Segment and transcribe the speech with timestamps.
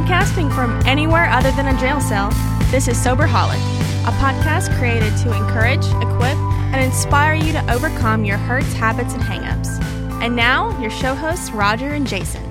[0.00, 2.30] Podcasting from anywhere other than a jail cell,
[2.70, 3.60] this is Soberholic,
[4.08, 6.38] a podcast created to encourage, equip,
[6.72, 9.68] and inspire you to overcome your hurts, habits, and hangups.
[10.22, 12.42] And now, your show hosts, Roger and Jason.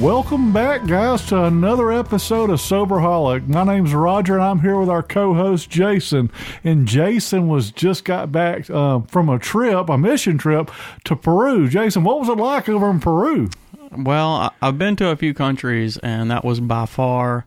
[0.00, 3.48] Welcome back, guys, to another episode of Soberholic.
[3.48, 6.30] My name's Roger, and I'm here with our co-host Jason.
[6.62, 10.70] And Jason was just got back uh, from a trip, a mission trip
[11.02, 11.68] to Peru.
[11.68, 13.50] Jason, what was it like over in Peru?
[13.96, 17.46] Well, I've been to a few countries, and that was by far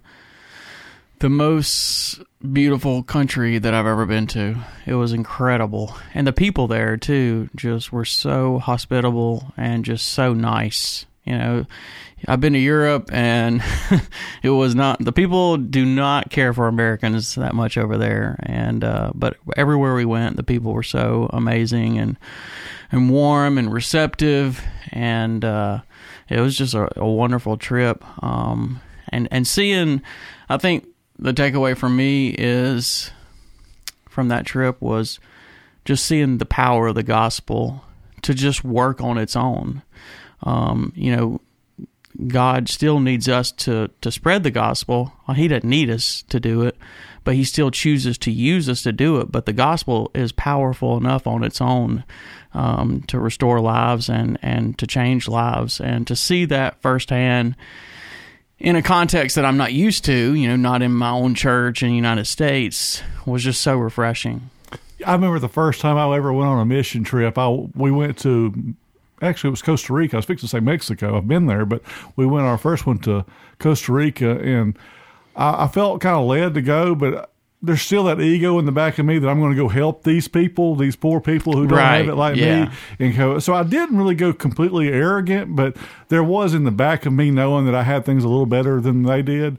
[1.20, 2.22] the most
[2.54, 4.58] beautiful country that I've ever been to.
[4.86, 5.96] It was incredible.
[6.14, 11.06] And the people there, too, just were so hospitable and just so nice.
[11.26, 11.66] You know,
[12.28, 13.62] I've been to Europe, and
[14.44, 18.40] it was not, the people do not care for Americans that much over there.
[18.44, 22.18] And, uh, but everywhere we went, the people were so amazing and,
[22.92, 24.64] and warm and receptive.
[24.92, 25.82] And, uh,
[26.30, 28.04] it was just a, a wonderful trip.
[28.24, 30.02] Um, and and seeing,
[30.50, 33.12] I think the takeaway for me is
[34.10, 35.20] from that trip was
[35.86, 37.84] just seeing the power of the gospel
[38.24, 39.84] to just work on its own.
[40.44, 41.42] Um, you know,
[42.28, 45.14] God still needs us to to spread the gospel.
[45.34, 46.76] He doesn't need us to do it,
[47.28, 49.30] but he still chooses to use us to do it.
[49.30, 52.06] But the gospel is powerful enough on its own
[52.54, 57.58] um, to restore lives and and to change lives, and to see that firsthand
[58.60, 61.84] in a context that I'm not used to, you know, not in my own church
[61.84, 64.50] in the United States, was just so refreshing.
[65.06, 67.38] I remember the first time I ever went on a mission trip.
[67.38, 68.74] I we went to
[69.22, 70.16] actually it was Costa Rica.
[70.16, 71.18] I was fixing to say Mexico.
[71.18, 71.82] I've been there, but
[72.16, 73.26] we went our first one to
[73.60, 74.78] Costa Rica, and
[75.38, 77.32] I, I felt kind of led to go, but.
[77.60, 80.04] There's still that ego in the back of me that I'm going to go help
[80.04, 82.66] these people, these poor people who don't Right, have it like yeah.
[82.66, 82.72] me.
[83.00, 85.76] And go, so I didn't really go completely arrogant, but
[86.10, 88.80] there was in the back of me knowing that I had things a little better
[88.80, 89.58] than they did,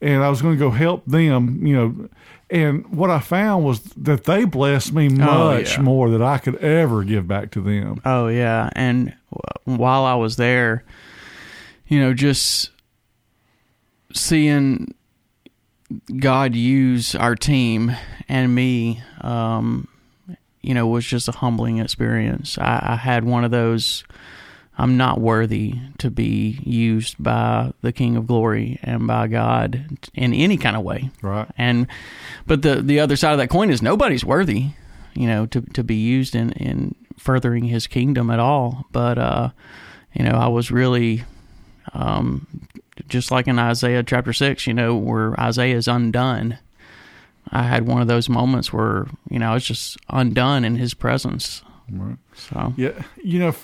[0.00, 1.66] and I was going to go help them.
[1.66, 2.08] You know,
[2.50, 5.82] and what I found was that they blessed me oh, much yeah.
[5.82, 8.00] more than I could ever give back to them.
[8.04, 9.12] Oh yeah, and
[9.64, 10.84] while I was there,
[11.88, 12.70] you know, just
[14.14, 14.94] seeing
[16.18, 17.96] God use our team
[18.28, 19.88] and me, um,
[20.62, 22.58] you know, was just a humbling experience.
[22.58, 24.04] I, I had one of those.
[24.78, 30.32] I'm not worthy to be used by the King of Glory and by God in
[30.32, 31.10] any kind of way.
[31.20, 31.48] Right.
[31.58, 31.86] And
[32.46, 34.68] but the the other side of that coin is nobody's worthy,
[35.14, 38.86] you know, to to be used in in furthering His kingdom at all.
[38.90, 39.50] But uh,
[40.14, 41.24] you know, I was really,
[41.92, 42.46] um,
[43.08, 46.58] just like in Isaiah chapter six, you know, where Isaiah is undone.
[47.50, 50.94] I had one of those moments where you know I was just undone in His
[50.94, 51.62] presence.
[51.90, 52.18] Right.
[52.34, 53.54] So Yeah, you know,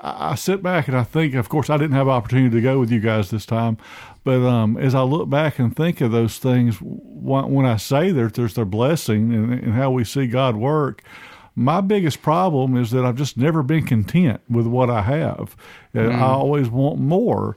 [0.00, 2.90] I sit back and I think, of course, I didn't have opportunity to go with
[2.90, 3.78] you guys this time,
[4.24, 8.34] but um, as I look back and think of those things, when I say that
[8.34, 11.02] there's their blessing and, and how we see God work,
[11.54, 15.56] my biggest problem is that I've just never been content with what I have.
[15.94, 17.56] Uh, I always want more,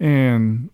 [0.00, 0.70] and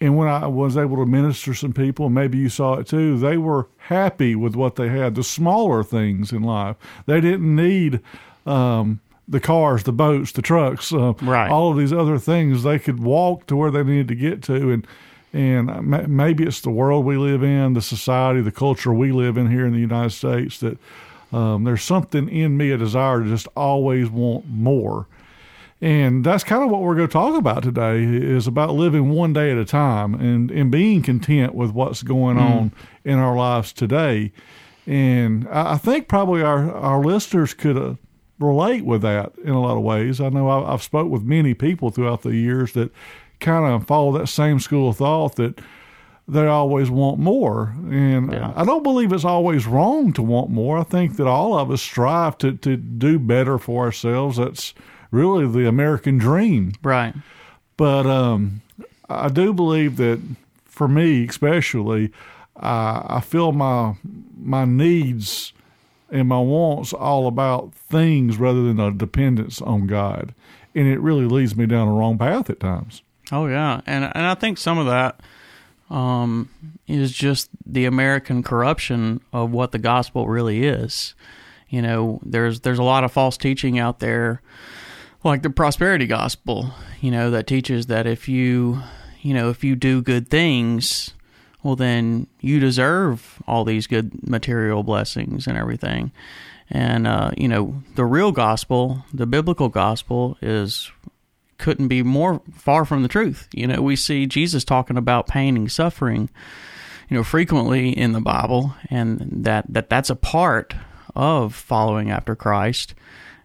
[0.00, 3.36] and when I was able to minister some people, maybe you saw it too, they
[3.36, 6.76] were happy with what they had, the smaller things in life.
[7.06, 8.00] They didn't need
[8.46, 11.50] um, the cars, the boats, the trucks, uh, Right.
[11.50, 12.62] all of these other things.
[12.62, 14.86] They could walk to where they needed to get to, and
[15.32, 19.50] and maybe it's the world we live in, the society, the culture we live in
[19.50, 20.78] here in the United States that
[21.32, 25.08] um, there's something in me, a desire to just always want more.
[25.80, 29.32] And that's kind of what we're going to talk about today is about living one
[29.32, 32.72] day at a time and, and being content with what's going on
[33.04, 34.32] in our lives today.
[34.86, 37.94] And I, I think probably our, our listeners could uh,
[38.38, 40.20] relate with that in a lot of ways.
[40.20, 42.90] I know I, I've spoke with many people throughout the years that
[43.40, 45.60] kind of follow that same school of thought that
[46.26, 47.74] they always want more.
[47.90, 48.52] And Yeah.
[48.56, 50.78] I don't believe it's always wrong to want more.
[50.78, 54.38] I think that all of us strive to, to do better for ourselves.
[54.38, 54.72] That's
[55.14, 56.72] really the American dream.
[56.82, 57.14] right,
[57.76, 58.62] But um,
[59.08, 60.20] I do believe that
[60.64, 62.12] for me, especially,
[62.56, 63.94] I I feel my
[64.36, 65.52] my needs
[66.10, 70.34] and my wants all about things rather than a dependence on God,
[70.74, 73.02] and it really leads me down a wrong path at times.
[73.32, 75.20] Oh yeah, and and I think some of that
[75.90, 76.48] um,
[76.86, 81.14] is just the American corruption of what the gospel really is.
[81.68, 84.42] You know, there's there's a lot of false teaching out there,
[85.24, 86.70] like the prosperity gospel.
[87.00, 88.80] You know, that teaches that if you,
[89.22, 91.14] you know, if you do good things,
[91.62, 96.12] well then you deserve all these good material blessings and everything.
[96.70, 100.90] And uh, you know, the real gospel, the biblical gospel, is
[101.58, 103.48] couldn't be more far from the truth.
[103.52, 106.28] You know, we see Jesus talking about pain and suffering,
[107.08, 110.74] you know, frequently in the Bible, and that, that that's a part
[111.14, 112.94] of following after Christ.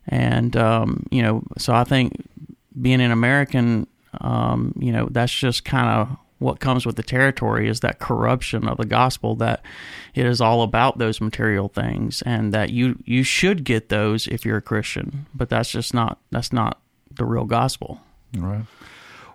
[0.10, 2.28] And, um, you know, so I think
[2.82, 3.88] being an American,
[4.22, 8.68] um, you know, that's just kind of what comes with the territory is that corruption
[8.68, 9.62] of the gospel that
[10.16, 14.46] it is all about those material things and that you you should get those if
[14.46, 16.80] you're a Christian but that's just not that's not
[17.12, 18.02] the real gospel.
[18.38, 18.64] Right.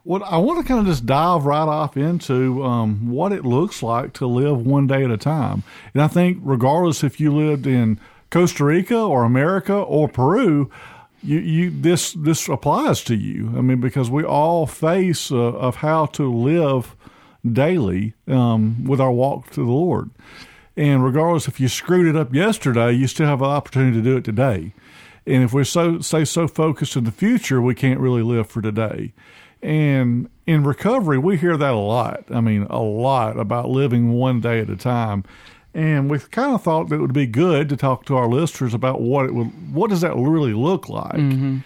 [0.04, 3.82] Well I want to kind of just dive right off into um, what it looks
[3.82, 5.62] like to live one day at a time.
[5.92, 8.00] And I think regardless if you lived in
[8.34, 10.68] Costa Rica or America or Peru
[11.22, 13.52] you, you this this applies to you.
[13.56, 16.96] I mean, because we all face uh, of how to live
[17.50, 20.10] daily um, with our walk to the Lord,
[20.76, 24.16] and regardless if you screwed it up yesterday, you still have an opportunity to do
[24.16, 24.74] it today.
[25.26, 28.60] And if we're so stay so focused in the future, we can't really live for
[28.60, 29.12] today.
[29.62, 32.24] And in recovery, we hear that a lot.
[32.30, 35.24] I mean, a lot about living one day at a time.
[35.74, 38.74] And we kind of thought that it would be good to talk to our listeners
[38.74, 41.14] about what it would, what does that really look like.
[41.14, 41.58] Mm-hmm.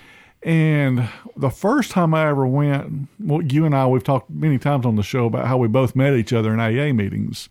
[0.42, 4.86] And the first time I ever went, well, you and I, we've talked many times
[4.86, 7.50] on the show about how we both met each other in AA meetings.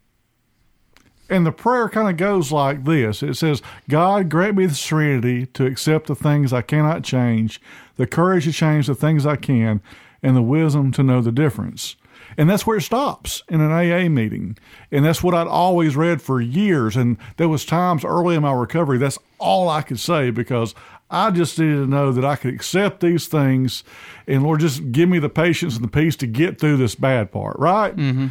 [1.30, 5.46] And the prayer kind of goes like this it says, God, grant me the serenity
[5.48, 7.62] to accept the things I cannot change,
[7.98, 9.82] the courage to change the things I can,
[10.24, 11.98] and the wisdom to know the difference.
[12.36, 14.58] And that's where it stops in an AA meeting.
[14.92, 16.96] And that's what I'd always read for years.
[16.96, 20.74] And there was times early in my recovery, that's all I could say because
[21.10, 23.84] I just needed to know that I could accept these things
[24.28, 27.32] and Lord, just give me the patience and the peace to get through this bad
[27.32, 27.96] part, right?
[27.96, 28.28] Mm-hmm.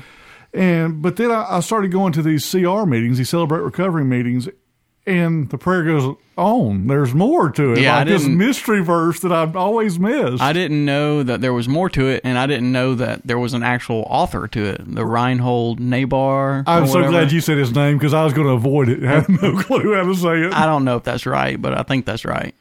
[0.52, 4.48] And but then I, I started going to these CR meetings, these celebrate recovery meetings,
[5.06, 6.86] and the prayer goes on.
[6.86, 7.80] There's more to it.
[7.80, 10.42] Yeah, like this mystery verse that I've always missed.
[10.42, 13.38] I didn't know that there was more to it, and I didn't know that there
[13.38, 16.64] was an actual author to it, the Reinhold Niebuhr.
[16.66, 19.04] I'm so glad you said his name because I was going to avoid it.
[19.04, 20.52] I had no clue how to say it.
[20.52, 22.54] I don't know if that's right, but I think that's right.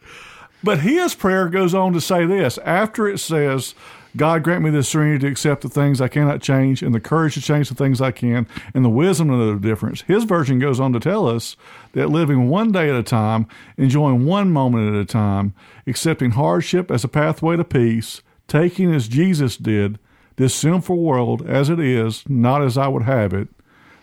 [0.64, 3.76] But his prayer goes on to say this after it says,
[4.16, 7.34] God grant me the serenity to accept the things I cannot change and the courage
[7.34, 10.02] to change the things I can and the wisdom to know the difference.
[10.02, 11.58] His version goes on to tell us
[11.94, 13.48] that living one day at a time,
[13.78, 15.54] enjoying one moment at a time,
[15.86, 20.00] accepting hardship as a pathway to peace, taking as Jesus did
[20.38, 23.50] this sinful world as it is, not as I would have it,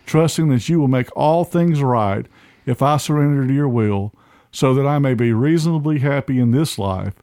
[0.07, 2.27] trusting that you will make all things right
[2.67, 4.13] if I surrender to your will,
[4.51, 7.15] so that I may be reasonably happy in this life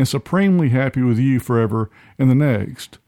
[0.00, 2.98] and supremely happy with you forever in the next.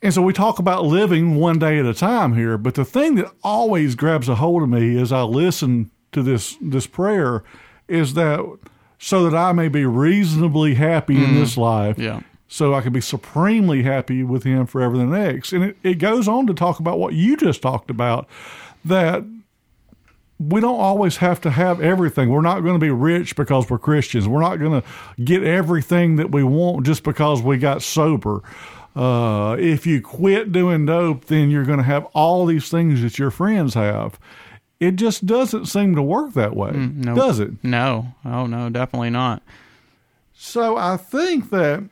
[0.00, 3.16] And so we talk about living one day at a time here, but the thing
[3.16, 7.44] that always grabs a hold of me as I listen to this this prayer
[7.86, 8.40] is that
[8.98, 11.40] so that I may be reasonably happy in mm.
[11.40, 12.20] this life Yeah.
[12.48, 15.52] so I can be supremely happy with him forever the next.
[15.52, 18.26] And it, it goes on to talk about what you just talked about
[18.82, 19.24] that
[20.40, 22.30] we don't always have to have everything.
[22.30, 24.26] We're not going to be rich because we're Christians.
[24.26, 24.88] We're not going to
[25.22, 28.42] get everything that we want just because we got sober.
[28.96, 33.18] Uh, if you quit doing dope, then you're going to have all these things that
[33.18, 34.18] your friends have.
[34.80, 37.14] It just doesn't seem to work that way, no.
[37.14, 37.62] does it?
[37.62, 38.14] No.
[38.24, 39.42] Oh, no, definitely not.
[40.32, 41.84] So I think that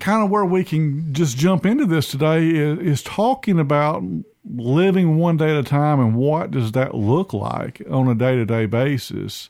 [0.00, 4.02] kind of where we can just jump into this today is, is talking about
[4.44, 8.36] living one day at a time and what does that look like on a day
[8.36, 9.48] to day basis.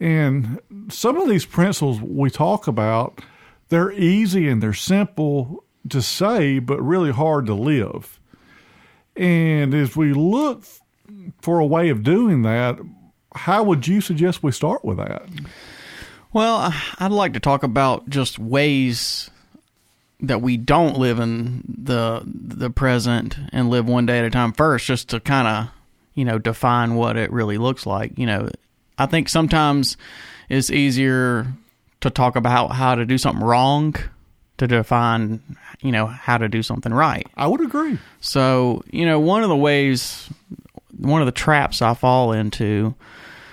[0.00, 3.20] And some of these principles we talk about,
[3.68, 8.18] they're easy and they're simple to say, but really hard to live.
[9.16, 10.64] And as we look
[11.40, 12.78] for a way of doing that,
[13.34, 15.28] how would you suggest we start with that?
[16.32, 19.30] Well, I'd like to talk about just ways
[20.20, 24.52] that we don't live in the the present and live one day at a time
[24.52, 25.68] first just to kind of,
[26.14, 28.18] you know, define what it really looks like.
[28.18, 28.48] You know,
[28.98, 29.96] I think sometimes
[30.48, 31.46] it's easier
[32.00, 33.94] to talk about how to do something wrong
[34.58, 35.40] to define,
[35.80, 37.26] you know, how to do something right.
[37.36, 37.98] I would agree.
[38.20, 40.28] So, you know, one of the ways,
[40.96, 42.94] one of the traps I fall into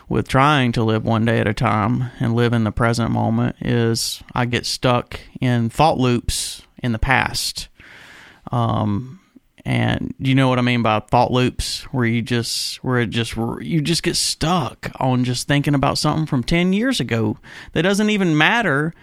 [0.10, 3.56] with trying to live one day at a time and live in the present moment
[3.62, 6.45] is I get stuck in thought loops
[6.86, 7.68] in the past.
[8.52, 9.20] Um,
[9.66, 13.36] and you know what I mean by thought loops, where you just, where it just,
[13.36, 17.38] you just get stuck on just thinking about something from 10 years ago
[17.74, 18.94] that doesn't even matter.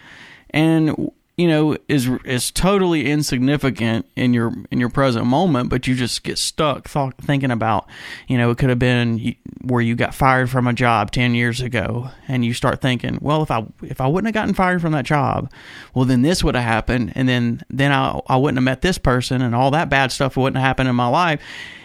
[0.51, 5.95] And you know is is totally insignificant in your in your present moment but you
[5.95, 7.89] just get stuck thinking about
[8.29, 11.61] you know it could have been where you got fired from a job 10 years
[11.61, 14.93] ago and you start thinking well if I if I wouldn't have gotten fired from
[14.93, 15.51] that job
[15.95, 18.99] well then this would have happened and then then I I wouldn't have met this
[18.99, 21.41] person and all that bad stuff wouldn't have happened in my life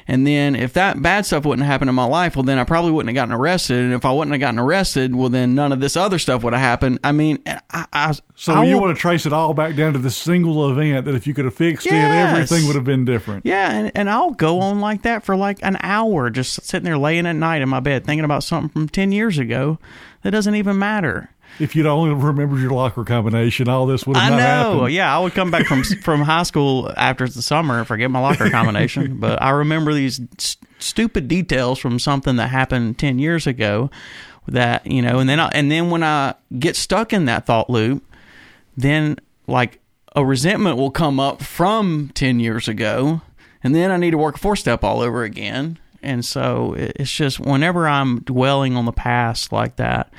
[0.07, 2.63] and then if that bad stuff wouldn't have happened in my life, well, then I
[2.63, 3.77] probably wouldn't have gotten arrested.
[3.79, 6.53] And if I wouldn't have gotten arrested, well, then none of this other stuff would
[6.53, 6.99] have happened.
[7.03, 9.99] I mean, I, I so I you want to trace it all back down to
[9.99, 11.93] the single event that if you could have fixed Yes.
[11.93, 13.45] it, everything would have been different.
[13.45, 16.97] Yeah, and, and I'll go on like that for like an hour, just sitting there
[16.97, 19.77] laying at night in my bed thinking about something from 10 years ago
[20.23, 21.29] that doesn't even matter.
[21.59, 24.73] If you'd only remembered your locker combination, all this would have I not know.
[24.73, 24.93] happened.
[24.93, 28.19] Yeah, I would come back from from high school after the summer and forget my
[28.19, 33.47] locker combination, but I remember these st- stupid details from something that happened 10 years
[33.47, 33.89] ago
[34.47, 37.69] that, you know, and then I, and then when I get stuck in that thought
[37.69, 38.03] loop,
[38.75, 39.79] then like
[40.15, 43.21] a resentment will come up from 10 years ago
[43.63, 45.79] and then I need to work a four step all over again.
[46.03, 50.13] And so it's just whenever I'm dwelling on the past like that,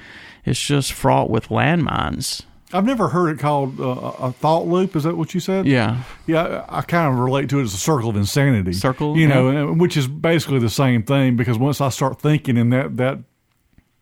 [0.48, 2.42] it's just fraught with landmines.
[2.72, 4.94] I've never heard it called uh, a thought loop.
[4.94, 5.66] Is that what you said?
[5.66, 6.02] Yeah.
[6.26, 8.74] Yeah, I kind of relate to it as a circle of insanity.
[8.74, 12.56] Circle, you know, and- which is basically the same thing because once I start thinking
[12.58, 13.20] in that that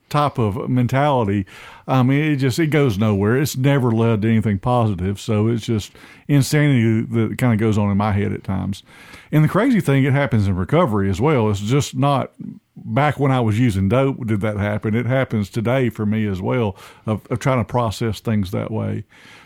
[0.08, 1.46] type of mentality,
[1.86, 3.36] I mean, it just it goes nowhere.
[3.36, 5.20] It's never led to anything positive.
[5.20, 5.92] So it's just
[6.28, 8.82] insanity that kind of goes on in my head at times.
[9.32, 11.50] And the crazy thing, it happens in recovery as well.
[11.50, 12.32] It's just not
[12.76, 14.94] back when I was using dope did that happen.
[14.94, 19.04] It happens today for me as well of, of trying to process things that way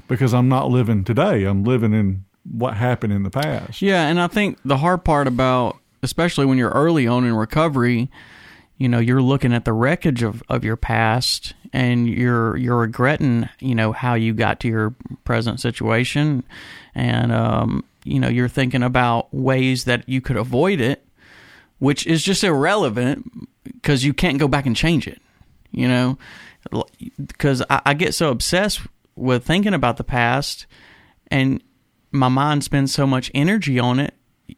[0.09, 1.45] because I'm not living today.
[1.45, 3.83] I'm living in what happened in the past.
[3.83, 8.11] Yeah, and I think the hard part about, especially when you're early on in recovery,
[8.81, 13.47] you know, you're looking at the wreckage of, of your past and you're you're regretting,
[13.61, 14.95] you know, how you got to your
[15.25, 16.43] present situation,
[16.95, 21.07] and um, you know, you're thinking about ways that you could avoid it,
[21.79, 25.21] which is just irrelevant because you can't go back and change it.
[25.73, 26.19] You know,
[27.19, 28.81] because I, I get so obsessed
[29.15, 30.65] with thinking about the past,
[31.27, 31.63] and
[32.13, 34.15] my mind spends so much energy on it.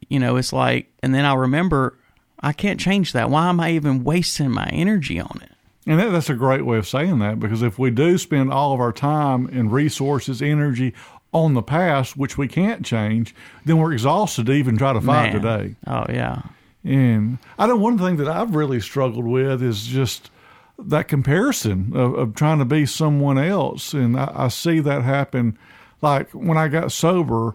[0.08, 1.98] You know, it's like, and then I remember
[2.42, 3.30] I can't change that.
[3.30, 5.52] Why am I even wasting my energy on it?
[5.86, 8.72] And that, that's a great way of saying that because if we do spend all
[8.72, 10.94] of our time and resources, energy
[11.32, 13.34] on the past, which we can't change,
[13.64, 15.40] then we're exhausted to even try to fight Man.
[15.40, 15.74] today.
[15.86, 16.42] Oh yeah,
[16.84, 20.30] And I know one thing that I've really struggled with is just
[20.78, 23.92] that comparison of, of trying to be someone else.
[23.94, 25.58] And I, I see that happen
[26.00, 27.54] like when I got sober,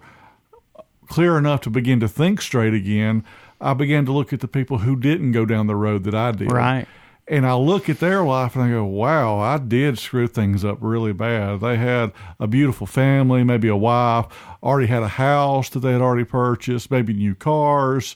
[1.08, 3.24] clear enough to begin to think straight again.
[3.60, 6.32] I began to look at the people who didn't go down the road that I
[6.32, 6.52] did.
[6.52, 6.88] Right.
[7.30, 10.78] And I look at their life and I go, wow, I did screw things up
[10.80, 11.60] really bad.
[11.60, 14.28] They had a beautiful family, maybe a wife,
[14.64, 18.16] already had a house that they had already purchased, maybe new cars.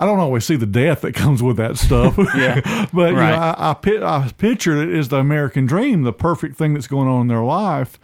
[0.00, 2.16] I don't always see the death that comes with that stuff.
[2.34, 2.60] Yeah.
[2.92, 6.72] but you know, I, I, I pictured it as the American dream, the perfect thing
[6.72, 7.98] that's going on in their life.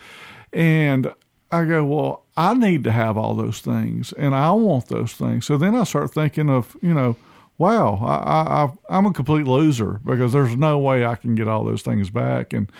[0.52, 1.12] And
[1.50, 5.44] I go, well, I need to have all those things and I want those things.
[5.44, 7.16] So then I start thinking of, you know,
[7.58, 11.64] wow, I, I, I'm a complete loser because there's no way I can get all
[11.64, 12.52] those things back.
[12.52, 12.70] And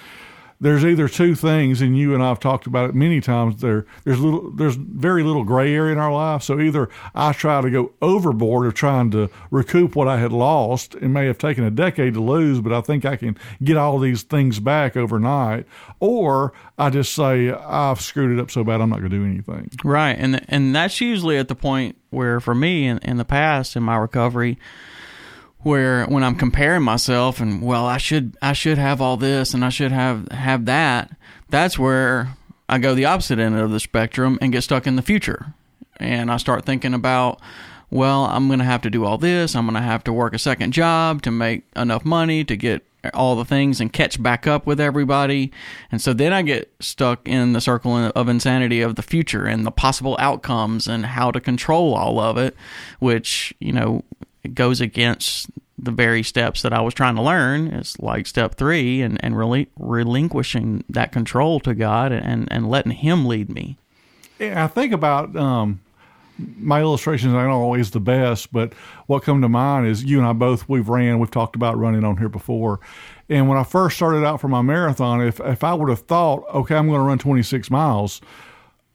[0.61, 3.61] there's either two things, and you and I've talked about it many times.
[3.61, 6.43] There, there's little, there's very little gray area in our life.
[6.43, 10.97] So either I try to go overboard of trying to recoup what I had lost.
[10.97, 13.99] It may have taken a decade to lose, but I think I can get all
[13.99, 15.67] these things back overnight.
[16.01, 19.25] Or I just say I've screwed it up so bad I'm not going to do
[19.25, 19.71] anything.
[19.85, 20.17] right.
[20.19, 23.83] And and that's usually at the point where, for me, in, in the past in
[23.85, 24.59] my recovery,
[25.69, 29.65] where when I'm comparing myself and well, I should I should have all this and
[29.65, 31.11] I should have have that.
[31.51, 32.37] That's where
[32.69, 35.55] I go the opposite end of the spectrum and get stuck in the future,
[35.99, 37.41] and I start thinking about.
[37.91, 39.57] Well, I'm going to have to do all this.
[39.57, 42.85] I'm going to have to work a second job to make enough money to get
[43.15, 45.53] all the things and catch back up with everybody.
[45.91, 49.65] And so then I get stuck in the circle of insanity of the future and
[49.65, 52.55] the possible outcomes and how to control all of it,
[52.99, 54.05] which, you know,
[54.43, 57.69] it goes against the very steps that I was trying to learn.
[57.69, 62.93] It's like step three and, and really relinquishing that control to God and, and letting
[62.93, 63.79] Him lead me.
[64.39, 65.81] Yeah, I think about um,
[66.39, 68.73] my illustrations aren't always the best, but
[69.07, 72.05] what come to mind is you and I both we've ran, we've talked about running
[72.05, 72.81] on here before.
[73.29, 76.45] And when I first started out for my marathon, if if I would have thought,
[76.55, 78.21] okay, I'm going to run 26 miles,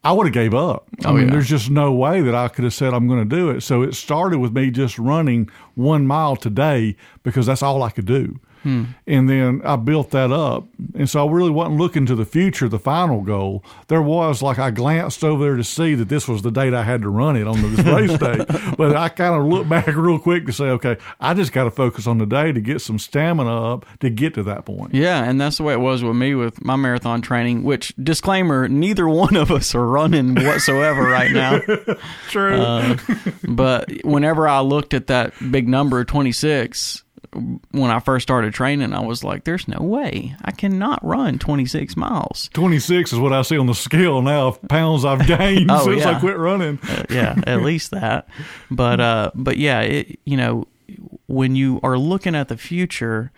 [0.03, 0.85] I would have gave up.
[1.05, 1.31] Oh, I Oh, mean, yeah.
[1.31, 3.61] there's just no way that I could have said I'm going to do it.
[3.61, 8.05] So it started with me just running one mile today because that's all I could
[8.05, 8.39] do.
[8.63, 10.67] And then I built that up.
[10.95, 13.63] And so I really wasn't looking to the future, the final goal.
[13.87, 16.83] There was like I glanced over there to see that this was the date I
[16.83, 18.45] had to run it on this race day.
[18.77, 21.71] But I kind of looked back real quick to say, okay, I just got to
[21.71, 24.93] focus on the day to get some stamina up to get to that point.
[24.93, 27.63] Yeah, and that's the way it was with me with my marathon training.
[27.63, 31.59] Which disclaimer: neither one of us are running whatsoever right now.
[32.29, 32.55] True.
[32.55, 32.97] Uh,
[33.47, 37.02] but whenever I looked at that big number, twenty six,
[37.71, 41.65] when I first started training, I was like, "There's no way I cannot run twenty
[41.65, 45.69] six miles." 26 is what I see on the scale now of pounds I've gained
[45.71, 46.17] Oh, since yeah.
[46.17, 46.79] I quit running.
[46.87, 48.27] Uh, yeah, at least that.
[48.71, 50.67] But uh, but yeah, it, you know,
[51.27, 53.31] when you are looking at the future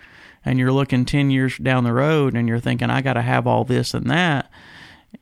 [0.43, 3.47] and you're looking ten years down the road and you're thinking, I got to have
[3.47, 4.49] all this and that.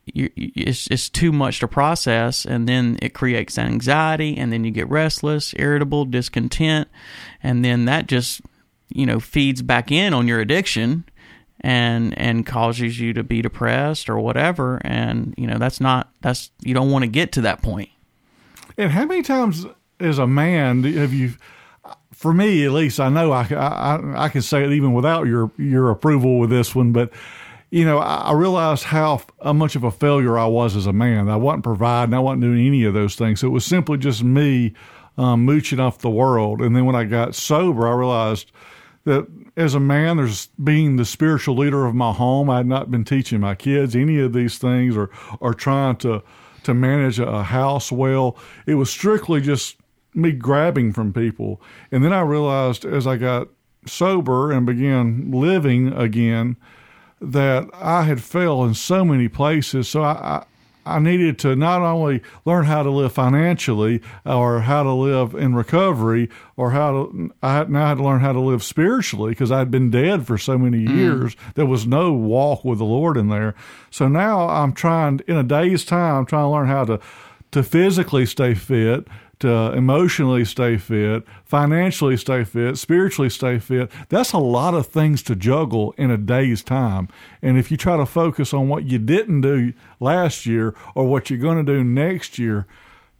[0.06, 4.72] You- it's it's too much to process, and then it creates anxiety, and then you
[4.72, 6.88] get restless, irritable, discontent,
[7.44, 8.42] and then that just
[8.90, 11.06] you know feeds back in on your addiction,
[11.62, 16.52] and and causes you to be depressed or whatever, and you know that's not that's
[16.62, 17.90] you don't want to get to that point.
[18.78, 19.66] And how many times
[20.00, 21.34] as a man have you,
[22.12, 25.52] for me at least, I know I, I, I can say it even without your,
[25.58, 27.12] your approval with this one, but
[27.70, 30.94] you know, I, I realized how, how much of a failure I was as a
[30.94, 31.30] man.
[31.30, 33.40] I wasn't providing, I wasn't doing any of those things.
[33.40, 34.74] So it was simply just me
[35.18, 36.62] um, mooching off the world.
[36.62, 38.52] And then when I got sober, I realized
[39.06, 42.50] that as a man, there's being the spiritual leader of my home.
[42.50, 46.24] I had not been teaching my kids any of these things or, or trying to,
[46.64, 48.38] to manage a house well.
[48.66, 49.78] It was strictly just
[50.14, 51.62] me grabbing from people.
[51.92, 53.50] And then I realized as I got
[53.86, 56.56] sober and began living again
[57.20, 59.90] that I had failed in so many places.
[59.90, 60.46] So I,
[60.86, 65.56] I needed to not only learn how to live financially or how to live in
[65.56, 69.52] recovery or how to, I had- now had to learn how to live spiritually because
[69.52, 70.96] I'd been dead for so many mm.
[70.96, 71.36] years.
[71.56, 73.56] There was no walk with the Lord in there.
[73.90, 77.00] So now I'm trying, in a day's time, I'm trying to learn how to,
[77.52, 79.08] to physically stay fit,
[79.40, 83.92] to emotionally stay fit, financially stay fit, spiritually stay fit.
[84.10, 87.10] That's a lot of things to juggle in a day's time.
[87.42, 91.30] And if you try to focus on what you didn't do last year or what
[91.30, 92.68] you're going to do next year,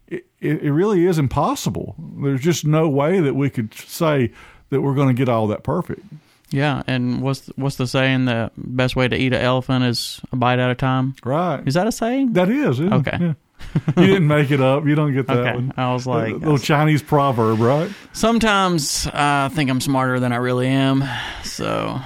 [0.08, 1.96] it, it really is impossible.
[2.22, 4.32] There's just no way that we could say
[4.70, 6.06] that we're going to get all that perfect.
[6.50, 8.26] Yeah, and what's what's the saying?
[8.26, 11.16] The best way to eat an elephant is a bite at a time.
[11.24, 11.64] Right.
[11.66, 12.34] Is that a saying?
[12.34, 12.80] That is.
[12.80, 13.18] Okay.
[13.20, 13.34] yeah.
[13.98, 14.86] you didn't make it up.
[14.86, 15.54] You don't get that Okay.
[15.56, 15.74] one.
[15.78, 17.92] I was like, a little Chinese proverb, right?
[18.14, 21.04] sometimes I think I'm smarter than I really am.
[21.44, 22.00] So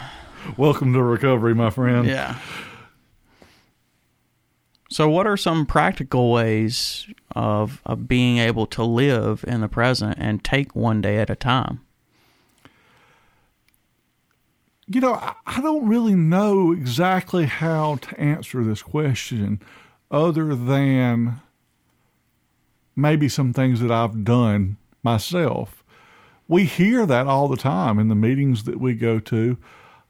[0.56, 2.08] Welcome to recovery, my friend.
[2.08, 2.38] yeah.
[4.90, 10.18] So, what are some practical ways of of being able to live in the present
[10.18, 11.82] and take one day at a time?
[14.88, 15.16] You know,
[15.46, 19.62] I don't really know exactly how to answer this question
[20.10, 21.42] other than
[22.98, 25.84] maybe some things that I've done myself.
[26.50, 29.58] We hear that all the time in the meetings that we go to.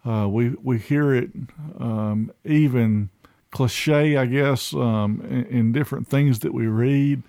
[0.05, 1.31] Uh, we we hear it
[1.79, 3.09] um, even
[3.51, 7.23] cliche, I guess, um, in, in different things that we read.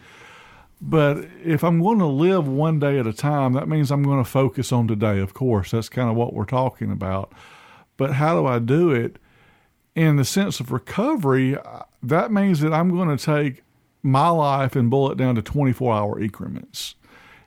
[0.80, 4.22] But if I'm going to live one day at a time, that means I'm going
[4.22, 5.18] to focus on today.
[5.18, 7.32] Of course, that's kind of what we're talking about.
[7.96, 9.16] But how do I do it?
[9.96, 13.64] In the sense of recovery, uh, that means that I'm going to take
[14.02, 16.94] my life and boil it down to 24 hour increments.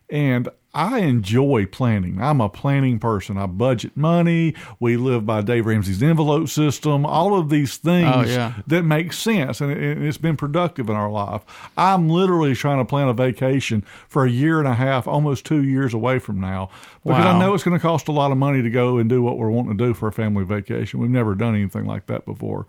[0.10, 2.22] And I enjoy planning.
[2.22, 3.38] I'm a planning person.
[3.38, 4.56] I budget money.
[4.80, 7.06] We live by Dave Ramsey's envelope system.
[7.06, 8.54] All of these things Oh, yeah.
[8.68, 11.42] that make sense, and it, it's been productive in our life.
[11.78, 15.62] I'm literally trying to plan a vacation for a year and a half, almost two
[15.64, 16.70] years away from now,
[17.06, 19.22] because I know it's going to cost a lot of money to go and do
[19.22, 21.02] what we're wanting to do for a family vacation.
[21.02, 22.66] We've never done anything like that before,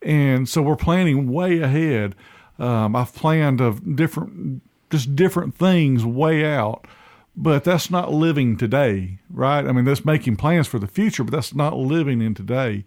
[0.00, 2.14] and so we're planning way ahead.
[2.62, 6.86] Um, I've planned of different, just different things way out.
[7.34, 9.66] But that's not living today, right?
[9.66, 12.84] I mean, that's making plans for the future, but that's not living in today.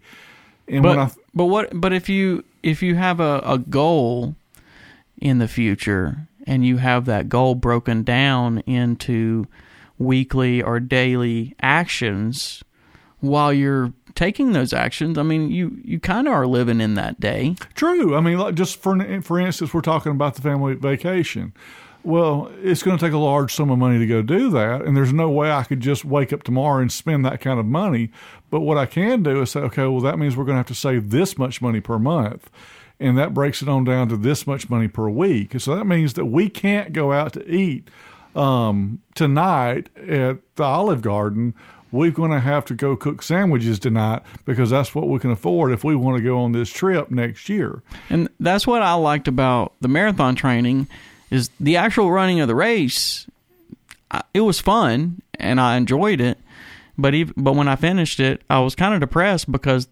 [0.68, 4.36] And But when I but what but if you if you have a, a goal
[5.20, 9.46] in the future and you have that goal broken down into
[9.98, 12.62] weekly or daily actions
[13.20, 17.20] while you're taking those actions, I mean you you kind of are living in that
[17.20, 17.56] day.
[17.74, 18.16] True.
[18.16, 21.52] I mean, like just for for instance, we're talking about the family vacation.
[22.02, 24.96] Well, it's going to take a large sum of money to go do that, and
[24.96, 28.12] there's no way I could just wake up tomorrow and spend that kind of money.
[28.48, 30.68] But what I can do is say, okay, well, that means we're going to have
[30.68, 32.48] to save this much money per month,
[33.00, 35.60] and that breaks it on down to this much money per week.
[35.60, 37.90] So that means that we can't go out to eat
[38.36, 41.54] um, tonight at the Olive Garden
[41.92, 45.72] we're going to have to go cook sandwiches tonight because that's what we can afford
[45.72, 47.82] if we want to go on this trip next year.
[48.10, 50.88] And that's what I liked about the marathon training
[51.30, 53.26] is the actual running of the race.
[54.34, 56.38] It was fun and I enjoyed it,
[56.96, 59.88] but even, but when I finished it, I was kind of depressed because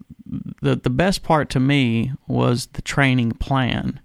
[0.63, 4.01] the the best part to me was the training plan.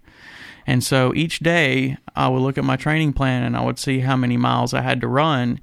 [0.68, 4.00] And so each day I would look at my training plan and I would see
[4.00, 5.60] how many miles I had to run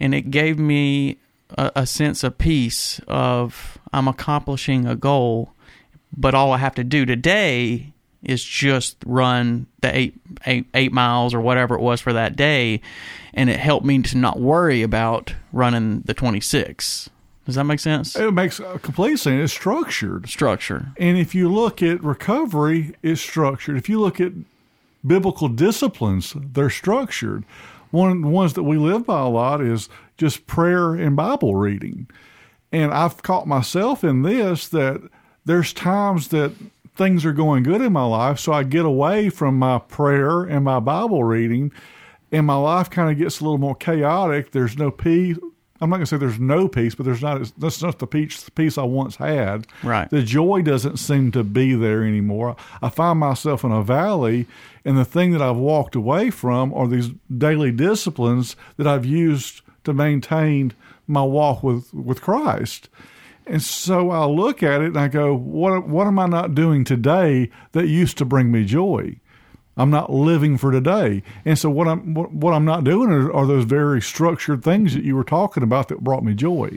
[0.00, 1.18] and it gave me
[1.56, 5.52] a, a sense of peace of I'm accomplishing a goal,
[6.16, 11.32] but all I have to do today is just run the eight, eight, eight miles
[11.34, 12.80] or whatever it was for that day,
[13.32, 17.08] and it helped me to not worry about running the 26.
[17.46, 18.14] Does that make sense?
[18.14, 19.44] It makes complete sense.
[19.44, 20.28] It's structured.
[20.28, 20.92] Structure.
[20.98, 23.76] And if you look at recovery, it's structured.
[23.76, 24.32] If you look at
[25.04, 27.44] biblical disciplines, they're structured.
[27.90, 29.88] One of the ones that we live by a lot is
[30.20, 32.06] just prayer and Bible reading.
[32.70, 35.00] And I've caught myself in this that
[35.46, 36.52] there's times that
[36.94, 40.62] things are going good in my life, so I get away from my prayer and
[40.62, 41.72] my Bible reading,
[42.30, 44.52] and my life kind of gets a little more chaotic.
[44.52, 45.38] There's no peace.
[45.80, 47.50] I'm not going to say there's no peace, but there's not.
[47.56, 49.66] That's not the peace, the peace I once had.
[49.82, 50.10] Right.
[50.10, 52.56] The joy doesn't seem to be there anymore.
[52.82, 54.46] I find myself in a valley,
[54.84, 59.62] and the thing that I've walked away from are these daily disciplines that I've used
[59.84, 60.72] to maintain
[61.06, 62.88] my walk with, with Christ.
[63.46, 66.84] And so I look at it and I go, what, what am I not doing
[66.84, 69.16] today that used to bring me joy?
[69.76, 71.22] I'm not living for today.
[71.44, 74.94] And so what I'm what, what I'm not doing are, are, those very structured things
[74.94, 76.76] that you were talking about that brought me joy.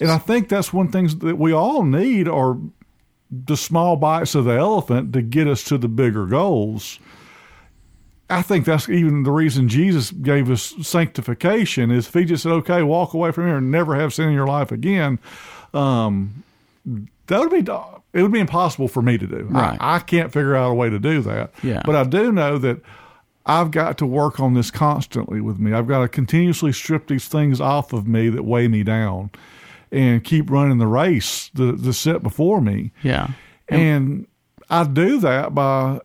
[0.00, 2.56] And I think that's one thing that we all need are
[3.30, 6.98] the small bites of the elephant to get us to the bigger goals.
[8.30, 12.52] I think that's even the reason Jesus gave us sanctification is if he just said,
[12.52, 15.18] okay, walk away from here and never have sin in your life again,
[15.72, 16.42] um,
[17.26, 17.72] that would be,
[18.12, 19.46] it would be impossible for me to do.
[19.50, 19.78] Right.
[19.80, 21.52] I, I can't figure out a way to do that.
[21.62, 21.82] Yeah.
[21.84, 22.80] But I do know that
[23.46, 25.72] I've got to work on this constantly with me.
[25.72, 29.30] I've got to continuously strip these things off of me that weigh me down
[29.90, 32.90] and keep running the race that's set before me.
[33.02, 33.30] Yeah.
[33.70, 34.26] And, and
[34.68, 36.00] I do that by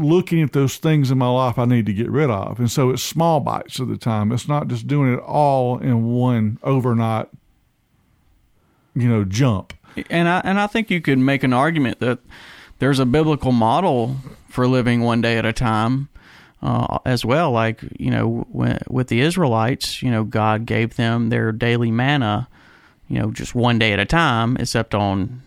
[0.00, 2.58] looking at those things in my life I need to get rid of.
[2.58, 4.32] And so it's small bites at the time.
[4.32, 7.28] It's not just doing it all in one overnight,
[8.94, 9.74] you know, jump.
[10.08, 12.20] And I and I think you could make an argument that
[12.78, 14.16] there's a biblical model
[14.48, 16.08] for living one day at a time.
[16.62, 21.30] Uh, as well, like you know, when, with the Israelites, you know, God gave them
[21.30, 22.48] their daily manna,
[23.08, 25.40] you know, just one day at a time, except on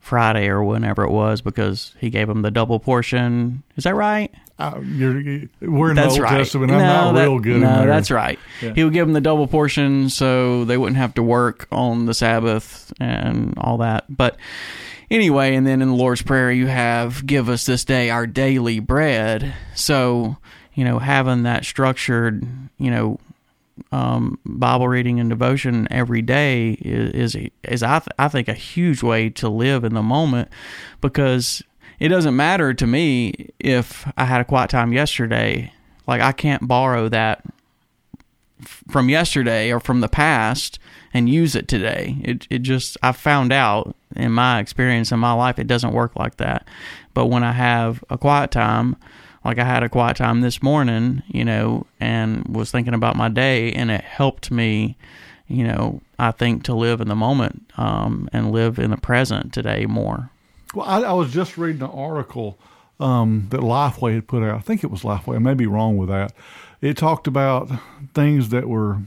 [0.00, 3.62] Friday or whenever it was because he gave them the double portion.
[3.76, 4.32] Is that right?
[4.58, 6.38] Uh, you're, we're in that's the Old right.
[6.38, 6.72] Testament.
[6.72, 7.60] I'm no, not that, real good.
[7.60, 7.86] No, in there.
[7.86, 8.38] that's right.
[8.60, 8.74] Yeah.
[8.74, 12.14] He would give them the double portion so they wouldn't have to work on the
[12.14, 14.04] Sabbath and all that.
[14.08, 14.36] But
[15.10, 18.80] anyway, and then in the Lord's Prayer, you have "Give us this day our daily
[18.80, 20.38] bread." So
[20.74, 22.46] you know, having that structured,
[22.78, 23.18] you know,
[23.92, 28.54] um, Bible reading and devotion every day is is, is I, th- I think a
[28.54, 30.48] huge way to live in the moment
[31.00, 31.62] because
[31.98, 35.72] it doesn't matter to me if I had a quiet time yesterday.
[36.06, 37.42] Like I can't borrow that
[38.88, 40.78] from yesterday or from the past
[41.14, 42.16] and use it today.
[42.22, 46.16] It it just I found out in my experience in my life it doesn't work
[46.16, 46.66] like that.
[47.14, 48.96] But when I have a quiet time,
[49.48, 53.30] like I had a quiet time this morning, you know, and was thinking about my
[53.30, 54.94] day, and it helped me,
[55.46, 59.54] you know, I think to live in the moment um, and live in the present
[59.54, 60.28] today more.
[60.74, 62.58] Well, I, I was just reading an article
[63.00, 64.54] um, that Lifeway had put out.
[64.54, 65.36] I think it was Lifeway.
[65.36, 66.34] I may be wrong with that.
[66.82, 67.70] It talked about
[68.12, 68.98] things that were,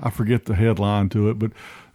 [0.00, 1.50] I forget the headline to it, but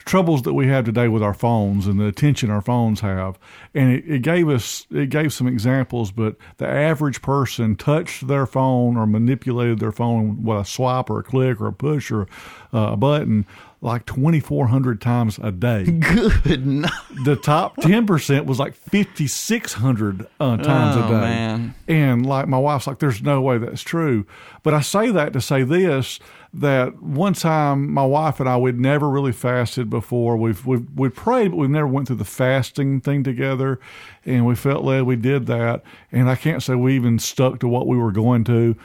[0.06, 3.40] troubles that we have today with our phones and the attention our phones have.
[3.74, 8.46] And it, it, gave us, it gave some examples, but the average person touched their
[8.46, 12.28] phone or manipulated their phone with a swipe or a click or a push or
[12.74, 13.46] uh, a button
[13.84, 15.84] like 2,400 times a day.
[16.44, 16.66] Good.
[16.66, 16.88] No.
[17.26, 21.14] The top 10% was like 5,600 uh, times oh, a day.
[21.14, 21.76] Man.
[21.90, 24.26] And like my wife's like, there's no way that's true.
[24.64, 26.20] But I say that to say this
[26.54, 30.38] that one time my wife and I we'd never really fasted before.
[30.38, 33.80] We've we've we prayed, but we never went through the fasting thing together,
[34.24, 35.84] and we felt led we did that.
[36.12, 38.78] And I can't say we even stuck to what we were going to,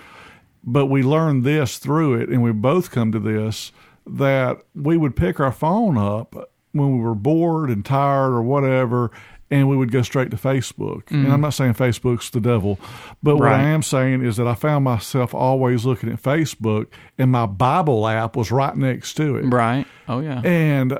[0.64, 3.70] but we learned this through it, and we both come to this
[4.16, 6.34] that we would pick our phone up
[6.72, 9.10] when we were bored and tired or whatever,
[9.50, 11.10] and we would go straight to Facebook.
[11.10, 11.32] And mm.
[11.32, 12.78] I'm not saying Facebook's the devil,
[13.22, 17.30] but what I am saying is that I found myself always looking at Facebook, and
[17.30, 19.42] my Bible app was right next to it.
[19.42, 19.86] Right.
[20.06, 20.40] Oh yeah.
[20.42, 20.98] And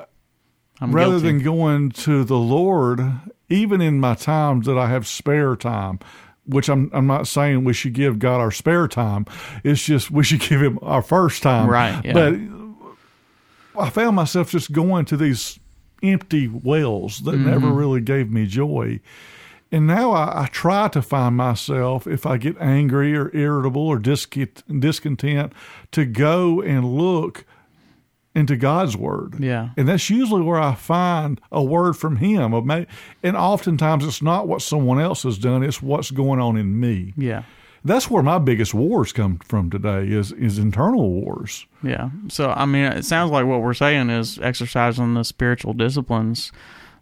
[0.80, 1.26] I'm rather guilty.
[1.26, 3.00] than going to the Lord,
[3.48, 5.98] even in my times that I have spare time,
[6.46, 9.26] which I'm I'm not saying we should give God our spare time.
[9.64, 11.68] It's just we should give him our first time.
[11.68, 12.12] Right, yeah.
[12.14, 12.34] But
[13.78, 15.58] I found myself just going to these
[16.02, 17.50] empty wells that Mm-hmm.
[17.50, 19.00] never really gave me joy.
[19.70, 23.98] And now I, I try to find myself, if I get angry or irritable or
[23.98, 25.52] discont- discontent,
[25.92, 27.44] to go and look
[28.34, 29.36] into God's word.
[29.40, 29.70] Yeah.
[29.76, 32.54] And that's usually where I find a word from Him.
[33.22, 37.12] And oftentimes it's not what someone else has done, it's what's going on in me.
[37.16, 37.42] Yeah.
[37.84, 41.66] That's where my biggest wars come from today is, is internal wars.
[41.82, 42.10] Yeah.
[42.28, 46.52] So I mean, it sounds like what we're saying is exercising the spiritual disciplines,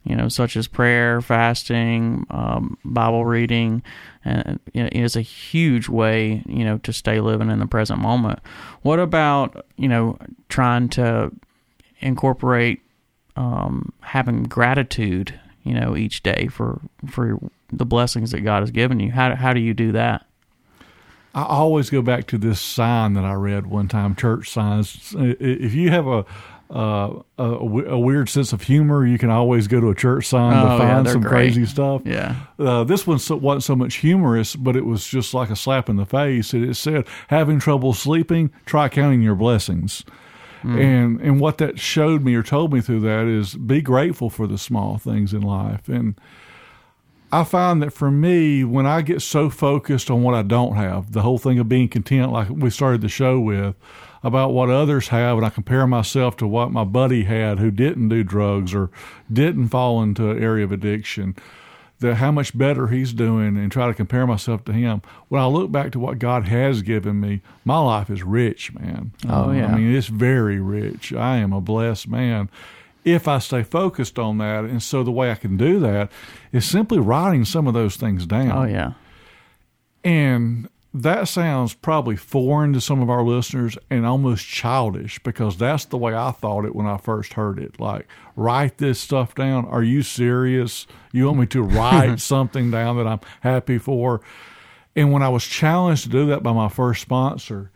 [0.04, 3.82] you know, such as prayer, fasting, um, Bible reading,
[4.24, 8.00] and you know, is a huge way, you know, to stay living in the present
[8.00, 8.38] moment.
[8.82, 11.32] What about you know trying to
[12.00, 12.82] incorporate
[13.36, 17.38] um, having gratitude, you know, each day for for
[17.72, 19.10] the blessings that God has given you?
[19.10, 20.26] How how do you do that?
[21.36, 25.14] I always go back to this sign that I read one time, church signs.
[25.18, 26.24] If you have a
[26.68, 30.52] uh, a, a weird sense of humor, you can always go to a church sign
[30.56, 31.30] Oh, to find they're some great.
[31.52, 32.02] crazy stuff.
[32.04, 32.34] Yeah.
[32.58, 35.88] Uh, this one so, wasn't so much humorous, but it was just like a slap
[35.88, 36.52] in the face.
[36.54, 38.50] It, it said, "Having trouble sleeping?
[38.64, 40.04] Try counting your blessings."
[40.64, 44.48] And and what that showed me or told me through that is be grateful for
[44.48, 45.88] the small things in life.
[45.88, 46.18] And
[47.32, 51.12] I find that for me, when I get so focused on what I don't have,
[51.12, 53.74] the whole thing of being content, like we started the show with,
[54.22, 58.08] about what others have, and I compare myself to what my buddy had who didn't
[58.08, 58.90] do drugs or
[59.32, 61.36] didn't fall into an area of addiction,
[62.00, 65.02] that how much better he's doing, and try to compare myself to him.
[65.28, 69.12] When I look back to what God has given me, my life is rich, man.
[69.28, 69.68] Oh, yeah.
[69.68, 71.12] I mean, it's very rich.
[71.12, 72.50] I am a blessed man
[73.06, 74.64] if I stay focused on that.
[74.64, 76.10] And so the way I can do that
[76.52, 78.50] is simply writing some of those things down.
[78.50, 78.92] Oh yeah.
[80.04, 85.84] And that sounds probably foreign to some of our listeners and almost childish because that's
[85.84, 87.78] the way I thought it when I first heard it.
[87.78, 89.66] Like, write this stuff down.
[89.66, 90.86] Are you serious?
[91.12, 94.20] You want me to write something down that I'm happy for?
[94.96, 97.70] And when I was challenged to do that by my first sponsor,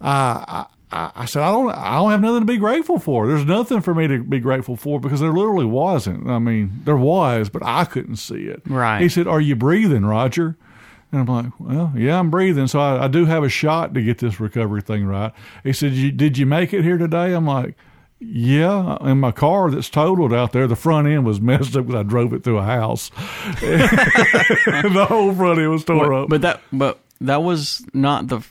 [0.00, 3.26] I, I, I said, I don't, I don't have nothing to be grateful for.
[3.26, 6.28] There's nothing for me to be grateful for because there literally wasn't.
[6.28, 8.62] I mean, there was, but I couldn't see it.
[8.66, 9.00] Right.
[9.00, 10.56] He said, Are you breathing, Roger?
[11.12, 12.66] And I'm like, Well, yeah, I'm breathing.
[12.66, 15.32] So I, I do have a shot to get this recovery thing right.
[15.62, 17.32] He said, Did you make it here today?
[17.32, 17.76] I'm like,
[18.22, 22.00] yeah, in my car that's totaled out there, the front end was messed up because
[22.00, 23.08] I drove it through a house.
[23.60, 26.28] the whole front end was tore up.
[26.28, 28.44] But that but that was not the.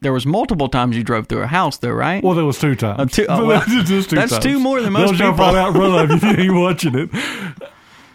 [0.00, 2.22] There was multiple times you drove through a house, though, right?
[2.22, 3.00] Well, there was two times.
[3.00, 4.38] Uh, two- oh, well, two that's times.
[4.44, 5.44] two more than most They'll people.
[5.46, 7.10] right out in front of you if you watching it.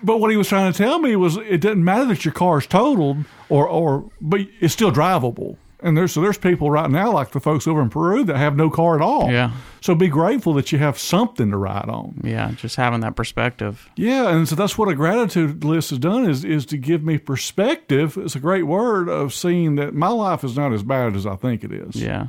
[0.03, 2.59] But what he was trying to tell me was it doesn't matter that your car
[2.59, 5.57] is totaled or, or but it's still drivable.
[5.87, 8.55] And there's so there's people right now like the folks over in Peru that have
[8.55, 9.31] no car at all.
[9.31, 9.51] Yeah.
[9.79, 12.19] So be grateful that you have something to ride on.
[12.23, 13.89] yeah, just having that perspective.
[13.95, 17.17] Yeah, and so that's what a gratitude list has done is is to give me
[17.17, 18.17] perspective.
[18.17, 21.35] It's a great word of seeing that my life is not as bad as I
[21.35, 21.95] think it is.
[21.95, 22.27] Yeah.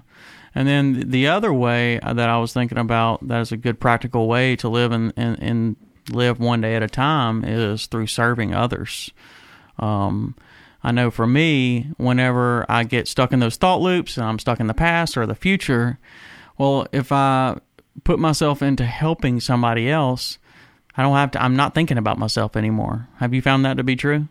[0.54, 4.28] And then the other way that I was thinking about that is a good practical
[4.28, 5.76] way to live and, and, and
[6.10, 9.10] live one day at a time is through serving others.
[9.78, 10.34] Um,
[10.88, 14.58] I know for me, whenever I get stuck in those thought loops and I'm stuck
[14.58, 15.98] in the past or the future,
[16.56, 17.58] well, if I
[18.04, 20.38] put myself into helping somebody else,
[20.96, 23.06] I don't have to, I'm not thinking about myself anymore.
[23.18, 24.28] Have you found that to be true?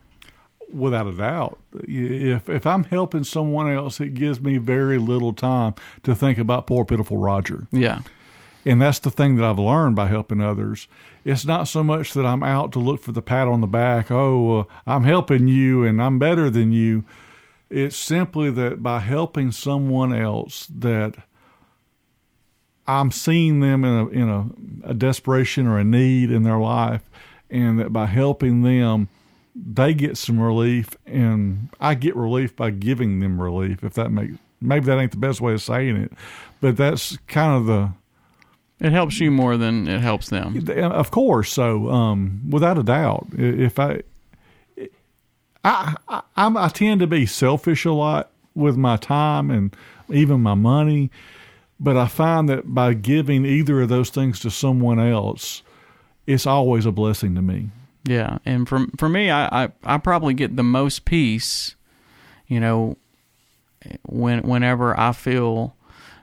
[0.74, 1.58] without a doubt.
[1.88, 6.68] If if I'm helping someone else, it gives me very little time to think about
[6.68, 7.68] poor pitiful Roger.
[7.72, 8.02] Yeah.
[8.68, 10.90] And that's the thing that I've learned by helping others.
[11.24, 14.12] It's not so much that I'm out to look for the pat on the back.
[14.12, 17.06] Oh, uh, I'm helping you and I'm better than you.
[17.70, 21.16] It's simply that by helping someone else that
[22.86, 27.10] I'm seeing them in a in a, a desperation or a need in their life,
[27.50, 29.08] and that by helping them,
[29.56, 33.82] they get some relief, and I get relief by giving them relief.
[33.82, 36.12] If that makes maybe that ain't the best way of saying it,
[36.60, 37.92] but that's kind of the
[38.80, 40.68] It helps you more than it helps them.
[40.78, 41.52] of course.
[41.52, 44.04] So, um, without a doubt, if I,
[45.64, 49.76] I, I, I'm, I tend to be selfish a lot with my time and
[50.10, 51.10] even my money,
[51.80, 55.64] but I find that by giving either of those things to someone else,
[56.28, 57.70] it's always a blessing to me.
[58.04, 61.76] Yeah, and for for me, I, I I probably get the most peace,
[62.48, 62.96] you know,
[64.04, 65.76] when whenever I feel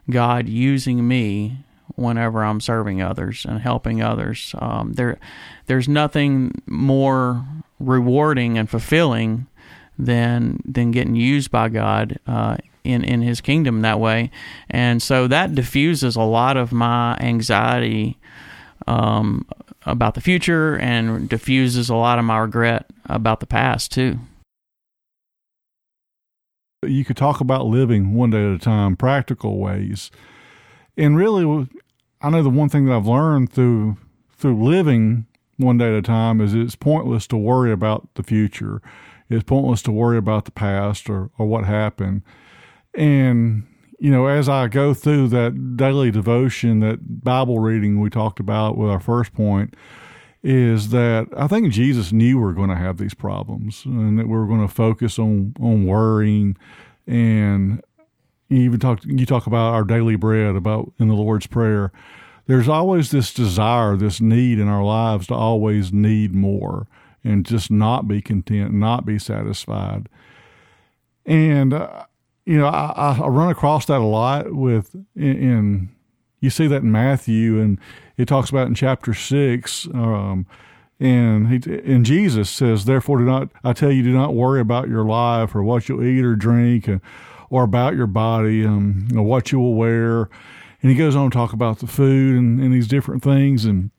[0.08, 1.58] God using me
[1.96, 4.54] whenever I'm serving others and helping others.
[4.58, 5.18] Um, there,
[5.66, 7.44] there's nothing more
[7.78, 9.46] rewarding and fulfilling
[9.98, 14.30] than than getting used by God uh, in in His kingdom that way,
[14.68, 18.18] and so that diffuses a lot of my anxiety
[18.86, 19.46] um,
[19.86, 24.18] about the future and diffuses a lot of my regret about the past too.
[26.82, 30.10] You could talk about living one day at a time, practical ways,
[30.96, 31.68] and really,
[32.24, 33.98] I know the one thing that I've learned through
[34.30, 35.26] through living
[35.58, 38.80] one day at a time is it's pointless to worry about the future.
[39.28, 42.22] It's pointless to worry about the past or, or what happened.
[42.94, 43.66] And,
[43.98, 48.78] you know, as I go through that daily devotion, that Bible reading we talked about
[48.78, 49.74] with our first point,
[50.42, 54.28] is that I think Jesus knew we are going to have these problems and that
[54.28, 56.56] we are going to focus on, on worrying
[57.06, 57.82] and
[58.56, 61.92] you even talk you talk about our daily bread about in the Lord's prayer
[62.46, 66.86] there's always this desire, this need in our lives to always need more
[67.22, 70.08] and just not be content, not be satisfied.
[71.24, 72.04] And, uh,
[72.44, 75.88] you know, I, I, run across that a lot with, in, in,
[76.40, 77.78] you see that in Matthew, and
[78.18, 79.86] it talks about in chapter six.
[79.94, 80.46] Um,
[81.00, 84.88] and he, and Jesus says, therefore, do not, I tell you, do not worry about
[84.88, 87.00] your life or what you'll eat or drink or,
[87.50, 90.28] or about your body, um, or what you will wear.
[90.82, 93.64] And he goes on to talk about the food and, and these different things.
[93.64, 93.90] And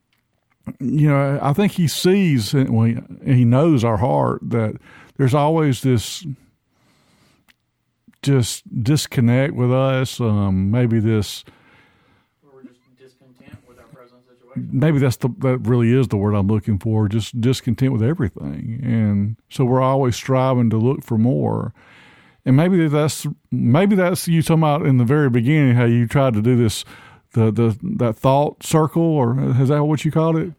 [0.79, 4.75] you know i think he sees well, he, he knows our heart that
[5.15, 6.25] there's always this
[8.23, 11.43] just disconnect with us um, maybe this
[14.55, 17.07] maybe that's the that really is the word I'm looking for.
[17.07, 21.73] Just discontent with everything, and so we're always striving to look for more
[22.45, 26.33] and maybe that's maybe that's you talking about in the very beginning how you tried
[26.35, 26.85] to do this
[27.31, 30.53] the the that thought circle or is that what you called it?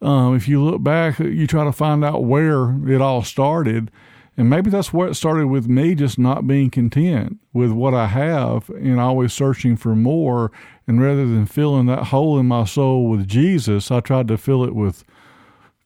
[0.00, 3.88] Um, if you look back, you try to find out where it all started,
[4.36, 8.08] and maybe that's where it started with me just not being content with what I
[8.08, 10.50] have and always searching for more.
[10.88, 14.64] And rather than filling that hole in my soul with Jesus, I tried to fill
[14.64, 15.04] it with.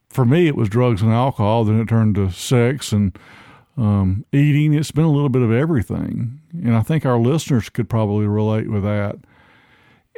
[0.09, 1.65] For me, it was drugs and alcohol.
[1.65, 3.15] Then it turned to sex and
[3.77, 4.73] um, eating.
[4.73, 6.41] It's been a little bit of everything.
[6.51, 9.17] And I think our listeners could probably relate with that.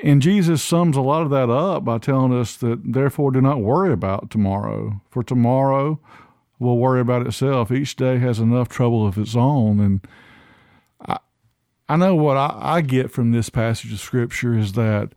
[0.01, 3.61] And Jesus sums a lot of that up by telling us that, therefore, do not
[3.61, 5.99] worry about tomorrow, for tomorrow
[6.57, 7.71] will worry about itself.
[7.71, 9.79] Each day has enough trouble of its own.
[9.79, 10.07] And
[11.05, 11.17] I,
[11.89, 15.11] I know what I, I get from this passage of Scripture is that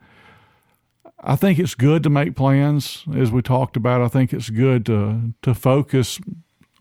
[1.24, 4.02] I think it's good to make plans, as we talked about.
[4.02, 6.20] I think it's good to to focus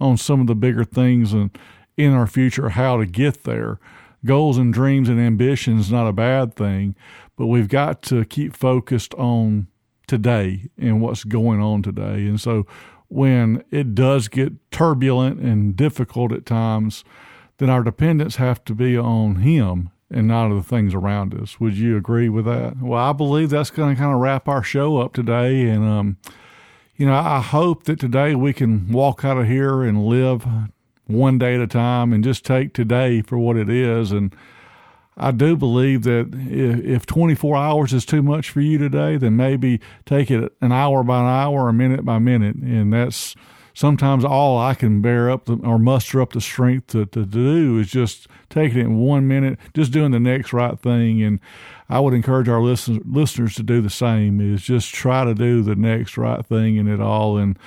[0.02, 1.58] on some of the bigger things and
[1.98, 3.80] in our future how to get there.
[4.26, 6.96] Goals and dreams and ambitions not a bad thing,
[7.38, 9.68] but we've got to keep focused on
[10.08, 12.28] today and what's going on today.
[12.28, 12.68] And so
[13.08, 17.04] when it does get turbulent and difficult at times,
[17.58, 21.60] then our dependence have to be on him and not on the things around us.
[21.60, 22.82] Would you agree with that?
[22.82, 25.68] Well, I believe that's going to kind of wrap our show up today.
[25.68, 26.18] And um,
[27.02, 30.46] you know, I hope that today we can walk out of here and live
[31.08, 34.12] one day at a time and just take today for what it is.
[34.12, 34.36] And
[35.18, 39.82] I do believe that if 24 hours is too much for you today, then maybe
[40.06, 42.58] take it an hour by an hour a minute by minute.
[42.58, 43.36] And that's
[43.82, 47.80] sometimes all I can bear up the, or muster up the strength to, to, do
[47.80, 51.24] is just taking it in one minute, just doing the next right thing.
[51.24, 51.40] And
[51.90, 54.40] I would encourage our listen, listeners to do the same.
[54.40, 57.38] Is just try to do the next right thing in it all.
[57.38, 57.58] And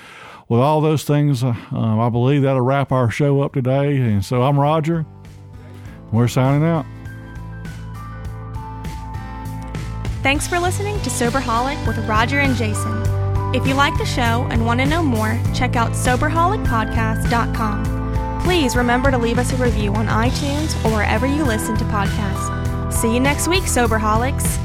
[0.48, 3.96] with all those things, uh, um, I believe that'll wrap our show up today.
[3.96, 5.04] And so I'm Roger.
[6.12, 6.86] We're signing out.
[10.22, 13.23] Thanks for listening to Soberholic with Roger and Jason.
[13.54, 18.40] If you like the show and want to know more, check out SoberholicPodcast.com.
[18.42, 22.92] Please remember to leave us a review on iTunes or wherever you listen to podcasts.
[22.92, 24.58] See you next week, Soberholics.